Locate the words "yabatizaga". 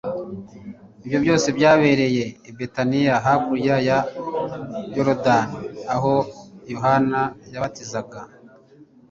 7.53-8.19